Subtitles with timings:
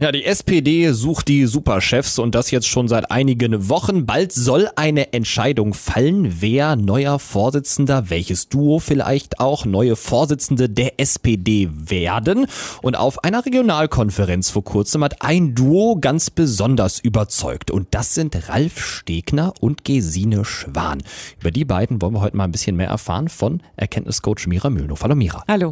[0.00, 4.06] Ja, die SPD sucht die Superchefs und das jetzt schon seit einigen Wochen.
[4.06, 11.00] Bald soll eine Entscheidung fallen, wer neuer Vorsitzender, welches Duo vielleicht auch neue Vorsitzende der
[11.00, 12.46] SPD werden.
[12.80, 17.72] Und auf einer Regionalkonferenz vor kurzem hat ein Duo ganz besonders überzeugt.
[17.72, 21.02] Und das sind Ralf Stegner und Gesine Schwan.
[21.40, 25.02] Über die beiden wollen wir heute mal ein bisschen mehr erfahren von Erkenntniscoach Mira Mühlenhoff.
[25.02, 25.42] Hallo Mira.
[25.48, 25.70] Hallo.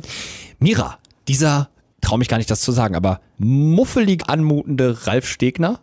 [0.58, 0.98] Mira,
[1.28, 1.68] dieser
[2.06, 5.80] traue mich gar nicht das zu sagen, aber muffelig anmutende Ralf Stegner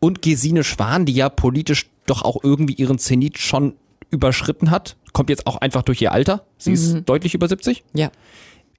[0.00, 3.74] und Gesine Schwan, die ja politisch doch auch irgendwie ihren Zenit schon
[4.10, 6.46] überschritten hat, kommt jetzt auch einfach durch ihr Alter.
[6.58, 6.76] Sie mhm.
[6.76, 7.82] ist deutlich über 70.
[7.92, 8.10] Ja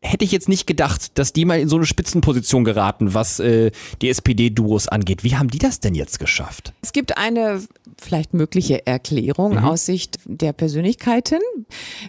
[0.05, 3.71] hätte ich jetzt nicht gedacht, dass die mal in so eine Spitzenposition geraten, was äh,
[4.01, 5.23] die SPD-Duos angeht.
[5.23, 6.73] Wie haben die das denn jetzt geschafft?
[6.81, 7.61] Es gibt eine
[8.01, 9.65] vielleicht mögliche Erklärung mhm.
[9.65, 11.39] aus Sicht der Persönlichkeiten.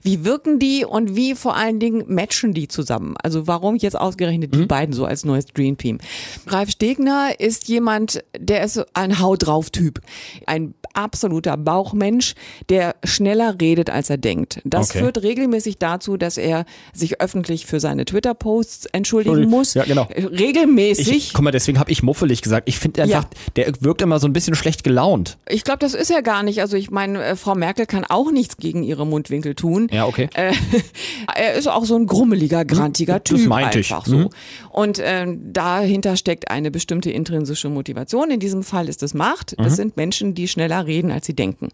[0.03, 3.15] Wie wirken die und wie vor allen Dingen matchen die zusammen?
[3.23, 4.69] Also warum jetzt ausgerechnet die mhm.
[4.69, 5.99] beiden so als neues Dream Team?
[6.47, 10.01] Ralf Stegner ist jemand, der ist ein Hau drauf Typ.
[10.47, 12.35] Ein absoluter Bauchmensch,
[12.69, 14.61] der schneller redet, als er denkt.
[14.65, 15.01] Das okay.
[15.01, 19.75] führt regelmäßig dazu, dass er sich öffentlich für seine Twitter-Posts entschuldigen muss.
[19.75, 20.09] Ja, genau.
[20.15, 21.09] Regelmäßig.
[21.09, 22.69] Ich, guck mal, deswegen habe ich muffelig gesagt.
[22.69, 23.53] Ich finde einfach, ja.
[23.57, 25.39] der wirkt immer so ein bisschen schlecht gelaunt.
[25.49, 26.61] Ich glaube, das ist er gar nicht.
[26.61, 29.89] Also ich meine, äh, Frau Merkel kann auch nichts gegen ihre Mundwinkel tun.
[29.91, 30.29] Ja, okay.
[30.35, 30.53] Äh,
[31.35, 33.39] er ist auch so ein grummeliger, grantiger Typ.
[33.39, 34.11] Das meinte einfach ich.
[34.11, 34.17] so.
[34.17, 34.29] Mhm.
[34.71, 38.31] Und äh, dahinter steckt eine bestimmte intrinsische Motivation.
[38.31, 39.55] In diesem Fall ist es Macht.
[39.59, 39.77] Das mhm.
[39.77, 41.71] sind Menschen, die schneller reden, als sie denken.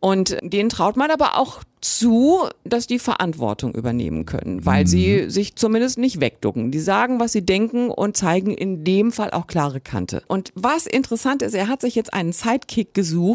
[0.00, 4.88] Und denen traut man aber auch zu, dass die Verantwortung übernehmen können, weil mhm.
[4.88, 6.70] sie sich zumindest nicht wegducken.
[6.70, 10.22] Die sagen, was sie denken und zeigen in dem Fall auch klare Kante.
[10.28, 13.27] Und was interessant ist, er hat sich jetzt einen Sidekick gesucht,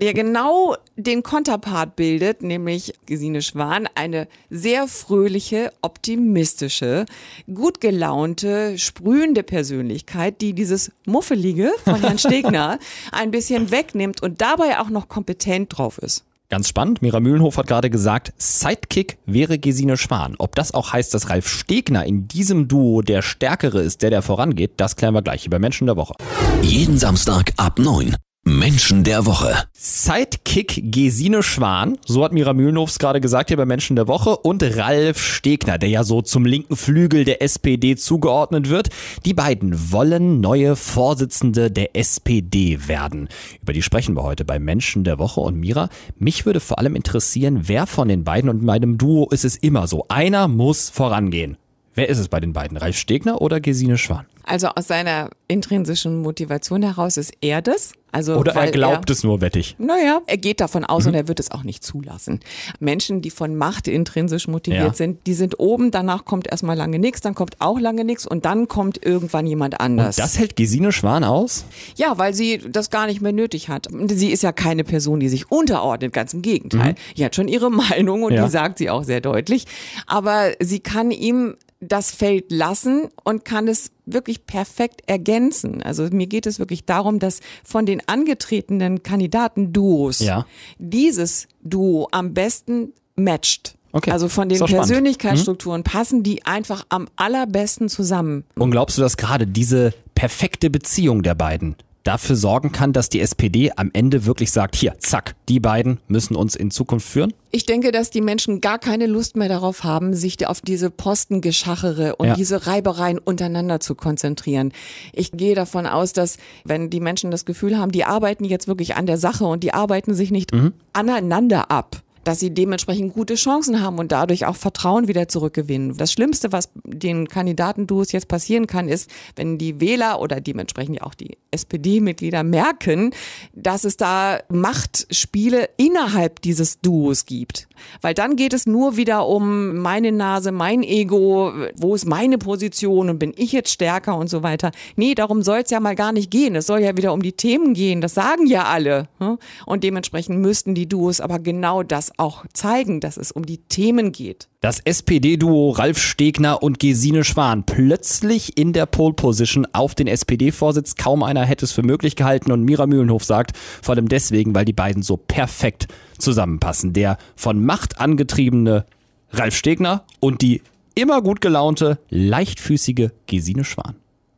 [0.00, 7.06] der genau den Konterpart bildet, nämlich Gesine Schwan, eine sehr fröhliche, optimistische,
[7.52, 12.78] gut gelaunte, sprühende Persönlichkeit, die dieses Muffelige von Herrn Stegner
[13.12, 16.24] ein bisschen wegnimmt und dabei auch noch kompetent drauf ist.
[16.50, 20.34] Ganz spannend, Mira Mühlenhof hat gerade gesagt, Sidekick wäre Gesine Schwan.
[20.38, 24.22] Ob das auch heißt, dass Ralf Stegner in diesem Duo der Stärkere ist, der der
[24.22, 26.14] vorangeht, das klären wir gleich hier bei Menschen der Woche.
[26.62, 28.14] Jeden Samstag ab 9.
[28.46, 29.54] Menschen der Woche.
[29.72, 34.62] Sidekick Gesine Schwan, so hat Mira Mühlenhofs gerade gesagt hier bei Menschen der Woche, und
[34.62, 38.90] Ralf Stegner, der ja so zum linken Flügel der SPD zugeordnet wird.
[39.24, 43.30] Die beiden wollen neue Vorsitzende der SPD werden.
[43.62, 45.40] Über die sprechen wir heute bei Menschen der Woche.
[45.40, 45.88] Und Mira,
[46.18, 49.86] mich würde vor allem interessieren, wer von den beiden und meinem Duo ist es immer
[49.86, 50.04] so.
[50.08, 51.56] Einer muss vorangehen.
[51.94, 52.76] Wer ist es bei den beiden?
[52.76, 54.26] Ralf Stegner oder Gesine Schwan?
[54.46, 57.92] Also aus seiner intrinsischen Motivation heraus ist er das.
[58.12, 59.74] Also Oder er glaubt er, es nur wettig.
[59.78, 61.08] Naja, er geht davon aus mhm.
[61.08, 62.40] und er wird es auch nicht zulassen.
[62.78, 64.94] Menschen, die von Macht intrinsisch motiviert ja.
[64.94, 68.44] sind, die sind oben, danach kommt erstmal lange nichts, dann kommt auch lange nichts und
[68.44, 70.16] dann kommt irgendwann jemand anders.
[70.16, 71.64] Und das hält Gesine Schwan aus?
[71.96, 73.88] Ja, weil sie das gar nicht mehr nötig hat.
[74.08, 76.92] Sie ist ja keine Person, die sich unterordnet, ganz im Gegenteil.
[76.92, 77.14] Mhm.
[77.16, 78.44] Die hat schon ihre Meinung und ja.
[78.44, 79.64] die sagt sie auch sehr deutlich.
[80.06, 85.82] Aber sie kann ihm das Feld lassen und kann es wirklich perfekt ergänzen.
[85.82, 90.46] Also mir geht es wirklich darum, dass von den angetretenen Kandidaten-Duos ja.
[90.78, 93.76] dieses Duo am besten matcht.
[93.92, 94.10] Okay.
[94.10, 95.84] Also von den Persönlichkeitsstrukturen mhm.
[95.84, 98.44] passen die einfach am allerbesten zusammen.
[98.56, 103.20] Und glaubst du, dass gerade diese perfekte Beziehung der beiden dafür sorgen kann, dass die
[103.20, 107.32] SPD am Ende wirklich sagt, hier, zack, die beiden müssen uns in Zukunft führen?
[107.50, 112.16] Ich denke, dass die Menschen gar keine Lust mehr darauf haben, sich auf diese Postengeschachere
[112.16, 112.34] und ja.
[112.34, 114.72] diese Reibereien untereinander zu konzentrieren.
[115.12, 118.96] Ich gehe davon aus, dass wenn die Menschen das Gefühl haben, die arbeiten jetzt wirklich
[118.96, 120.72] an der Sache und die arbeiten sich nicht mhm.
[120.92, 125.96] aneinander ab, dass sie dementsprechend gute Chancen haben und dadurch auch Vertrauen wieder zurückgewinnen.
[125.96, 131.14] Das Schlimmste, was den Kandidaten-Duos jetzt passieren kann, ist, wenn die Wähler oder dementsprechend auch
[131.14, 133.12] die SPD-Mitglieder merken,
[133.54, 137.68] dass es da Machtspiele innerhalb dieses Duos gibt.
[138.00, 143.10] Weil dann geht es nur wieder um meine Nase, mein Ego, wo ist meine Position
[143.10, 144.70] und bin ich jetzt stärker und so weiter.
[144.96, 146.54] Nee, darum soll es ja mal gar nicht gehen.
[146.56, 148.00] Es soll ja wieder um die Themen gehen.
[148.00, 149.08] Das sagen ja alle.
[149.18, 149.38] Hm?
[149.66, 154.12] Und dementsprechend müssten die Duos aber genau das auch zeigen, dass es um die Themen
[154.12, 154.48] geht.
[154.64, 160.94] Das SPD-Duo Ralf Stegner und Gesine Schwan plötzlich in der Pole Position auf den SPD-Vorsitz.
[160.94, 164.64] Kaum einer hätte es für möglich gehalten und Mira Mühlenhof sagt, vor allem deswegen, weil
[164.64, 166.94] die beiden so perfekt zusammenpassen.
[166.94, 168.86] Der von Macht angetriebene
[169.32, 170.62] Ralf Stegner und die
[170.94, 173.96] immer gut gelaunte, leichtfüßige Gesine Schwan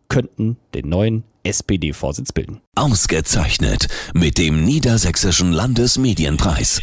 [0.08, 2.60] könnten den neuen SPD-Vorsitz bilden.
[2.74, 6.82] Ausgezeichnet mit dem Niedersächsischen Landesmedienpreis.